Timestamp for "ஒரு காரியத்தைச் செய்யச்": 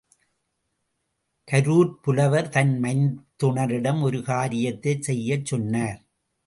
4.01-5.45